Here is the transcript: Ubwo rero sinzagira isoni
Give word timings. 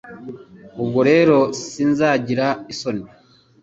Ubwo 0.81 0.99
rero 1.09 1.37
sinzagira 1.69 2.47
isoni 2.73 3.03